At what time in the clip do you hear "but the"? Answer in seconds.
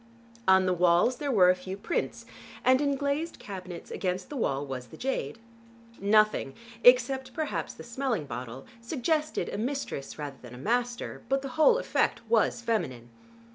11.29-11.49